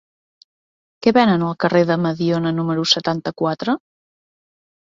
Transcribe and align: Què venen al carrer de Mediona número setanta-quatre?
Què 1.05 1.13
venen 1.17 1.43
al 1.49 1.53
carrer 1.65 1.81
de 1.91 1.99
Mediona 2.05 2.55
número 2.61 2.87
setanta-quatre? 2.95 3.77